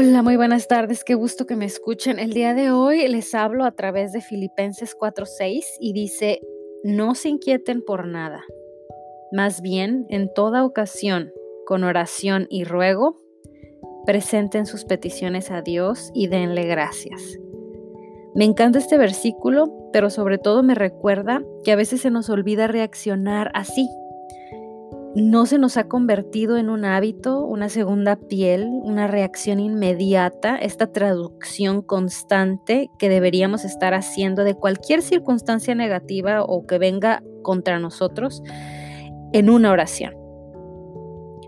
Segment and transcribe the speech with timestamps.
[0.00, 2.20] Hola, muy buenas tardes, qué gusto que me escuchen.
[2.20, 6.40] El día de hoy les hablo a través de Filipenses 4:6 y dice,
[6.84, 8.44] no se inquieten por nada,
[9.32, 11.32] más bien en toda ocasión,
[11.66, 13.16] con oración y ruego,
[14.06, 17.20] presenten sus peticiones a Dios y denle gracias.
[18.36, 22.68] Me encanta este versículo, pero sobre todo me recuerda que a veces se nos olvida
[22.68, 23.88] reaccionar así,
[25.18, 30.92] no se nos ha convertido en un hábito, una segunda piel, una reacción inmediata, esta
[30.92, 38.42] traducción constante que deberíamos estar haciendo de cualquier circunstancia negativa o que venga contra nosotros
[39.32, 40.14] en una oración.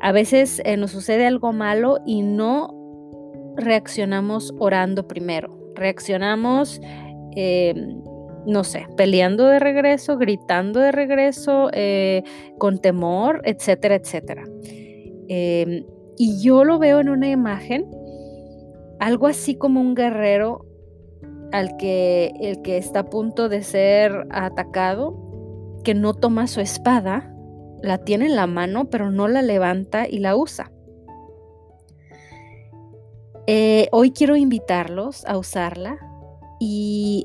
[0.00, 2.72] A veces eh, nos sucede algo malo y no
[3.56, 6.80] reaccionamos orando primero, reaccionamos
[7.32, 8.00] em,
[8.46, 12.22] no sé, peleando de regreso, gritando de regreso, eh,
[12.58, 14.44] con temor, etcétera, etcétera.
[15.28, 15.84] Em,
[16.16, 17.86] y yo lo veo en una imagen,
[19.00, 20.64] algo así como un guerrero
[21.52, 25.16] al que el que está a punto de ser atacado,
[25.84, 27.32] que no toma su espada,
[27.82, 30.72] la tiene en la mano, pero no la levanta y la usa.
[33.48, 35.98] Eh, hoy quiero invitarlos a usarla
[36.58, 37.22] y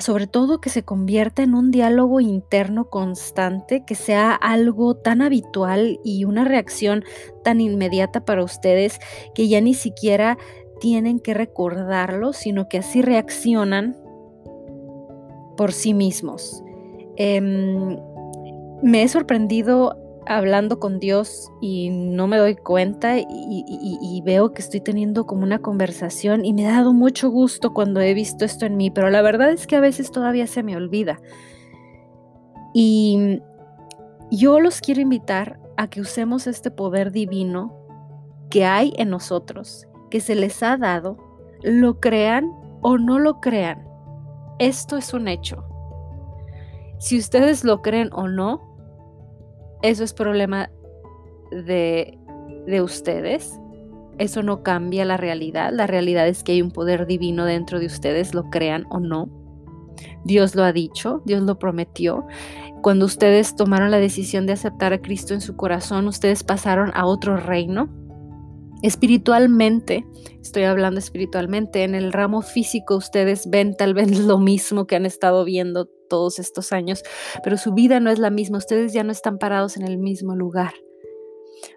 [0.00, 5.98] sobre todo que se convierta en un diálogo interno constante, que sea algo tan habitual
[6.04, 7.04] y una reacción
[7.42, 9.00] tan inmediata para ustedes
[9.34, 10.38] que ya ni siquiera
[10.80, 13.96] tienen que recordarlo, sino que así reaccionan
[15.56, 16.62] por sí mismos.
[17.16, 17.98] Em,
[18.82, 19.96] me he sorprendido
[20.28, 25.60] hablando con Dios y no me doy cuenta y, veo que estoy teniendo como una
[25.60, 29.22] conversación y me ha dado mucho gusto cuando he visto esto en mí, pero la
[29.22, 31.20] verdad es que a veces todavía se me olvida.
[32.74, 33.40] Y
[34.30, 37.74] yo los quiero invitar a que usemos este poder divino
[38.50, 41.16] que hay en nosotros, que se les ha dado,
[41.62, 42.52] lo crean
[42.82, 43.88] o no lo crean.
[44.58, 45.64] Esto es un hecho.
[46.98, 48.67] Si ustedes lo creen o no,
[49.82, 50.70] eso es problema
[51.50, 52.18] de,
[52.66, 53.58] de ustedes.
[54.18, 55.72] Eso no cambia la realidad.
[55.72, 59.28] La realidad es que hay un poder divino dentro de ustedes, lo crean o no.
[60.24, 62.26] Dios lo ha dicho, Dios lo prometió.
[62.82, 67.06] Cuando ustedes tomaron la decisión de aceptar a Cristo en su corazón, ustedes pasaron a
[67.06, 67.88] otro reino.
[68.82, 70.06] Espiritualmente,
[70.40, 75.06] estoy hablando espiritualmente, en el ramo físico ustedes ven tal vez lo mismo que han
[75.06, 77.02] estado viendo todos estos años,
[77.44, 80.34] pero su vida no es la misma, ustedes ya no están parados en el mismo
[80.34, 80.72] lugar.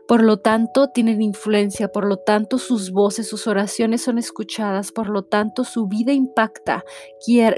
[0.08, 5.10] Por lo tanto, tienen influencia, por lo tanto, sus voces, sus oraciones son escuchadas, por
[5.10, 6.84] lo tanto, su vida impacta,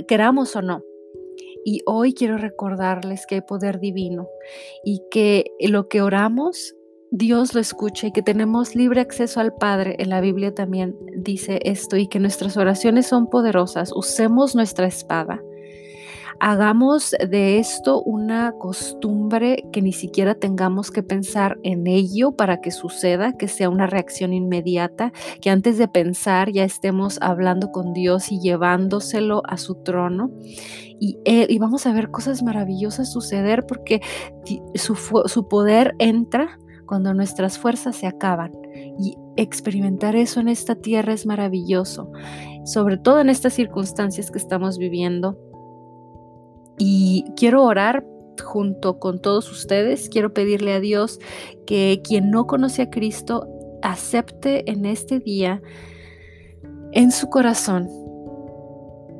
[0.07, 0.84] queramos o no.
[1.66, 4.28] Y hoy quiero recordarles que hay poder divino
[4.84, 6.75] y que lo que oramos,
[7.09, 9.95] Dios lo escucha y que tenemos libre acceso al Padre.
[10.00, 13.91] En la Biblia también dice esto y que nuestras oraciones son poderosas.
[13.95, 15.41] Usemos nuestra espada
[16.43, 22.69] hagamos de esto una costumbre que ni siquiera tengamos que pensar en ello para que
[22.69, 28.29] suceda, que sea una reacción inmediata, que antes de pensar ya estemos hablando con Dios
[28.29, 30.31] y llevándoselo a su trono.
[30.99, 34.01] Y, y vamos a ver cosas maravillosas suceder porque
[34.75, 38.51] su, su poder entra cuando nuestras fuerzas se acaban.
[38.99, 42.11] Y experimentar eso en esta tierra es maravilloso,
[42.65, 45.37] sobre todo en estas circunstancias que estamos viviendo
[46.85, 48.05] y quiero orar
[48.44, 50.09] junto con todos ustedes.
[50.09, 51.17] Quiero pedirle a Dios
[51.66, 53.47] que quien no conoce a Cristo
[53.81, 55.61] acepte en este día
[56.91, 57.88] en su corazón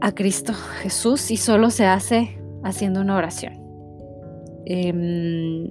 [0.02, 3.54] a Cristo Jesús y solo se hace haciendo una oración.
[4.66, 5.70] Em,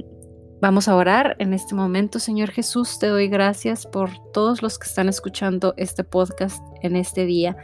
[0.63, 2.99] vamos a orar en este momento, Señor Jesús.
[2.99, 7.55] Te doy gracias por todos los que están escuchando este podcast en este día.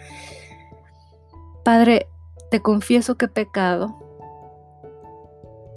[1.65, 2.09] Padre,
[2.51, 4.08] te confieso que he pecado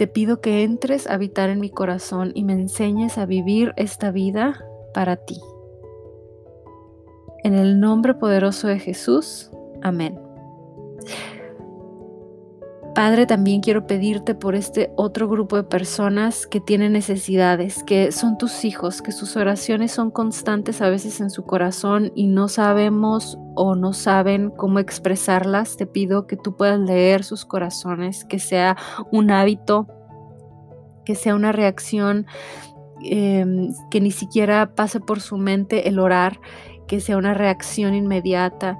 [0.02, 4.10] te pido que entres a habitar en mi corazón y me enseñes a vivir esta
[4.10, 4.66] vida
[4.96, 5.40] para ti.
[7.44, 9.52] En el nombre poderoso de Jesús.
[9.84, 10.20] Amén.
[12.94, 18.38] Padre, también quiero pedirte por este otro grupo de personas que tienen necesidades, que son
[18.38, 23.38] tus hijos, que sus oraciones son constantes a veces en su corazón y no sabemos
[23.56, 25.78] o no saben cómo expresarlas.
[25.78, 28.76] Te pido que tú puedas leer sus corazones, que sea
[29.10, 29.88] un hábito,
[31.06, 32.26] que sea una reacción
[33.04, 36.42] em, que ni siquiera pase por su mente el orar,
[36.88, 38.78] que sea una reacción inmediata,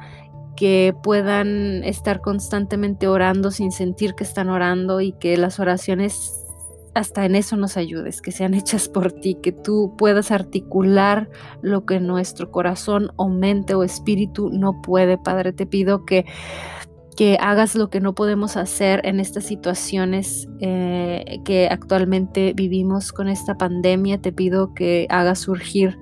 [0.62, 6.46] que puedan estar constantemente orando sin sentir que están orando y que las oraciones
[6.94, 11.32] hasta en eso nos ayudes, que sean hechas por ti, que tú puedas articular
[11.64, 15.18] lo que nuestro corazón o mente o espíritu no puede.
[15.18, 16.26] Padre, te pido que,
[17.18, 23.30] que hagas lo que no podemos hacer en estas situaciones eh, que actualmente vivimos con
[23.30, 24.22] esta pandemia.
[24.22, 25.98] Te pido que hagas surgir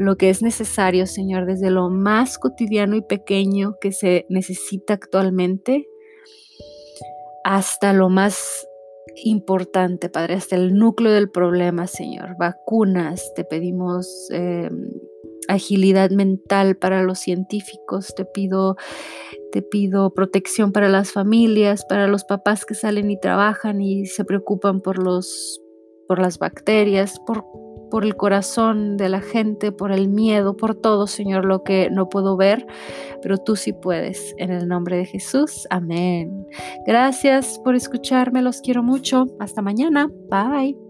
[0.00, 5.86] lo que es necesario, Señor, desde lo más cotidiano y pequeño que se necesita actualmente
[7.44, 8.66] hasta lo más
[9.16, 12.36] importante, Padre, hasta el núcleo del problema, Señor.
[12.38, 14.88] Vacunas, te pedimos em,
[15.48, 18.76] agilidad mental para los científicos, te pido,
[19.52, 24.24] te pido protección para las familias, para los papás que salen y trabajan y se
[24.24, 25.60] preocupan por los
[26.08, 27.44] por las bacterias, por
[27.90, 32.08] por el corazón de la gente, por el miedo, por todo, Señor, lo que no
[32.08, 32.66] puedo ver,
[33.22, 34.34] pero tú sí puedes.
[34.38, 36.46] En el nombre de Jesús, amén.
[36.86, 39.26] Gracias por escucharme, los quiero mucho.
[39.38, 40.08] Hasta mañana.
[40.30, 40.89] Bye.